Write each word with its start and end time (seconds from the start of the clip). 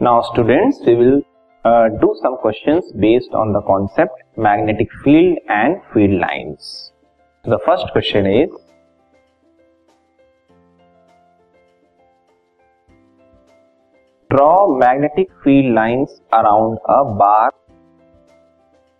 Now 0.00 0.22
students, 0.22 0.80
we 0.86 0.94
will 0.94 1.20
uh, 1.64 1.90
do 1.90 2.16
some 2.22 2.38
questions 2.38 2.90
based 2.98 3.34
on 3.34 3.52
the 3.52 3.60
concept 3.60 4.14
magnetic 4.34 4.88
field 5.04 5.36
and 5.46 5.76
field 5.92 6.18
lines. 6.18 6.92
So 7.44 7.50
the 7.50 7.58
first 7.58 7.84
question 7.92 8.24
is 8.24 8.48
draw 14.30 14.74
magnetic 14.74 15.28
field 15.44 15.74
lines 15.74 16.22
around 16.32 16.78
a 16.88 17.04
bar 17.22 17.50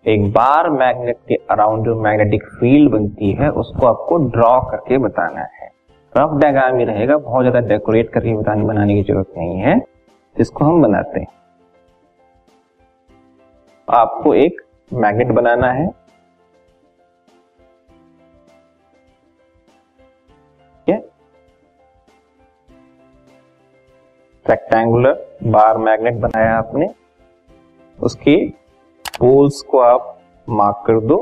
एक 0.05 0.31
बार 0.33 0.69
magnet 0.71 1.17
के 1.29 1.35
around 1.51 1.85
जो 1.85 1.95
magnetic 2.03 2.45
field 2.61 2.91
बनती 2.93 3.31
है 3.41 3.51
उसको 3.63 3.87
आपको 3.87 4.19
draw 4.37 4.53
करके 4.71 4.99
बताना 4.99 5.41
है 5.57 5.69
रफ 6.13 6.39
डायग्राम 6.41 6.79
ही 6.79 6.85
रहेगा 6.85 7.17
बहुत 7.27 7.45
ज़्यादा 7.45 7.61
डेकोरेट 7.69 8.13
करके 8.13 8.37
बताने 8.37 8.65
बनाने 8.67 8.95
की 8.95 9.03
ज़रूरत 9.03 9.35
नहीं 9.39 9.59
है 9.61 9.79
इसको 10.41 10.65
हम 10.65 10.83
बनाते 10.83 11.21
हैं। 11.21 11.27
आपको 13.89 14.35
एक 14.35 14.61
मैग्नेट 14.93 15.29
बनाना 15.29 15.73
है। 15.73 15.89
रेक्टेंगुलर 24.47 25.39
बार 25.45 25.79
मैग्नेट 25.79 26.15
बनाया 26.15 26.55
आपने। 26.59 26.89
उसके 27.99 28.35
पोल्स 29.07 29.61
को 29.63 29.79
आप 29.79 30.19
मार्क 30.49 30.83
कर 30.87 31.01
दो। 31.01 31.19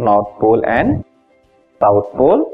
North 0.00 0.26
pole 0.40 0.64
and 0.64 1.02
south 1.80 2.02
pole 2.02 2.44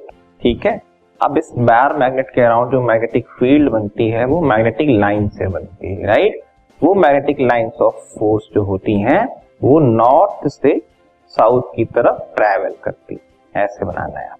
ठीक 0.43 0.67
है? 0.67 0.92
अब 1.25 1.39
इस 1.39 1.53
बार 1.59 1.97
मैग्नेट 1.97 2.31
के 2.31 2.41
अराउंड 2.41 2.73
जो 2.73 2.83
मैग्नेटिक 2.83 3.27
फ़ील्ड 3.29 3.71
बनती 3.71 4.09
है, 4.09 4.25
वो 4.25 4.41
मैग्नेटिक 4.41 4.89
लाइन 4.91 5.29
से 5.29 5.49
बनती 5.49 5.95
है 5.95 6.07
राइट 6.07 6.41
वो 6.83 6.95
मैग्नेटिक 6.95 7.41
लाइंस 7.41 7.73
ऑफ़ 7.73 7.95
फोर्स 7.95 8.45
जो 8.55 8.63
होती 8.63 9.01
हैं, 9.01 9.43
वो 9.63 9.81
नॉर्थ 9.81 10.49
से 10.49 10.83
साउथ 11.29 11.63
की 11.77 11.85
तरफ़ 11.85 12.37
ट्रेवल 12.37 12.75
करती 12.85 13.19
ऐसे 13.57 13.85
बनाना 13.85 14.21
है 14.21 14.31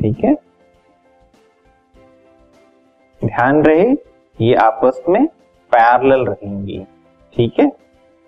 ठीक 0.00 0.24
है? 0.24 0.34
ध्यान 3.24 3.62
रहे, 3.62 3.94
ये 4.40 4.54
आपस 4.54 5.02
में 5.08 5.26
पैरेलल 5.74 6.26
रहेंगी। 6.26 6.86
ठीक 7.36 7.52
है? 7.60 7.72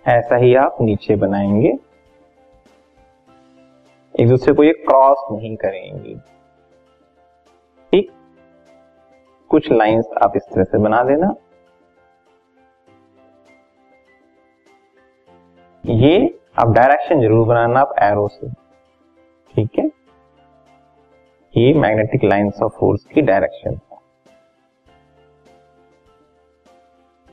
ऐसा 0.09 0.37
ही 0.37 0.55
आप 0.55 0.77
नीचे 0.81 1.17
बनाएँगे। 1.17 1.79
एक 4.21 4.29
दूसरे 4.29 4.55
को 4.55 4.65
ये 4.65 4.73
क्रॉस 4.73 5.19
नहीं 5.33 5.57
करेंगी। 5.57 6.17
ठीक 7.93 8.11
कुछ 9.51 9.71
लाइंस 9.73 10.07
आप 10.23 10.33
इस 10.37 10.43
तरह 10.55 10.65
से 10.65 10.79
बना 10.79 11.03
देना 11.05 11.35
ये 15.85 16.17
आप 16.59 16.73
डायरेक्शन 16.75 17.21
ज़रूर 17.21 17.47
बनाना 17.47 17.81
आप 17.81 17.95
एरो 18.03 18.27
से, 18.29 18.49
ठीक 19.55 19.79
है? 19.79 19.85
ये 21.55 21.73
मैग्नेटिक 21.75 22.25
लाइंस 22.25 22.61
ऑफ़ 22.63 22.73
फोर्स 22.79 23.05
की 23.15 23.23
डायरेक्शन। 23.23 23.79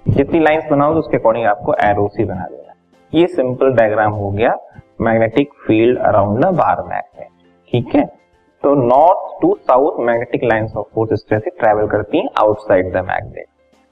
जितनी 0.05 0.39
लाइंस 0.39 0.63
बनाओ 0.71 0.93
तो 0.93 0.99
उसके 0.99 1.17
अकॉर्डिंग 1.17 1.45
आपको 1.47 1.73
एरो 1.83 2.07
से 2.15 2.25
बना 2.25 2.45
देना 2.47 2.73
ये 3.13 3.27
सिंपल 3.27 3.73
डायग्राम 3.75 4.11
हो 4.13 4.29
गया 4.31 4.55
magnetic 5.01 5.53
field 5.67 5.99
around 5.99 6.43
the 6.43 6.53
bar 6.55 6.83
magnet 6.83 7.29
ठीक 7.71 7.95
है? 7.95 8.05
तो 8.65 8.73
north 8.75 9.41
to 9.41 9.53
south 9.61 9.99
magnetic 9.99 10.43
line 10.43 10.67
of 10.77 10.85
force 10.95 11.11
इस 11.13 11.25
तरह 11.29 11.39
से 11.39 11.49
ट्रेवल 11.49 11.87
करती 11.87 12.17
है 12.17 12.27
आउटसाइड 12.39 12.91
द 12.93 13.03
मैग्नेट 13.05 13.45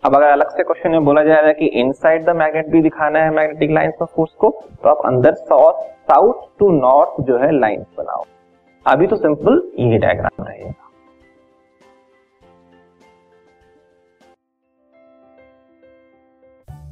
अब 0.04 0.16
अगर 0.16 0.28
अलग 0.28 0.50
से 0.50 0.64
क्वेश्चन 0.64 0.92
में 0.92 1.06
बोला 1.06 1.24
जाएगा 1.24 1.52
कि 1.52 1.66
इनसाइड 1.82 2.24
द 2.26 2.30
मैग्नेट 2.30 2.68
भी 2.68 2.82
दिखाना 2.82 3.20
है 3.20 3.30
मैग्नेटिक 3.30 3.72
लाइन 3.72 3.92
ऑफ़ 4.02 4.10
फोर्स 4.16 4.32
को 4.32 4.50
तो 4.84 4.90
आप 4.90 5.06
अंदर 5.06 5.34
साउथ 5.34 6.48
टू 6.60 6.70
नॉर्थ 6.72 7.22
जो 7.28 7.38
है 7.38 7.52
लाइन 7.60 7.86
बनाओ। 7.98 8.24
अभी 8.86 9.08
तो 9.08 9.16
सिंपल 9.16 9.62
ये 9.80 9.98
डायग्राम 9.98 10.44
रहेगा 10.44 10.83